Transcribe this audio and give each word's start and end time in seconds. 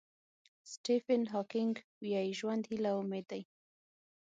سټیفن 0.71 1.21
هاکینګ 1.33 1.75
وایي 2.03 2.31
ژوند 2.39 2.63
هیله 2.71 2.89
او 2.93 2.99
امید 3.03 3.25
دی. 3.31 3.41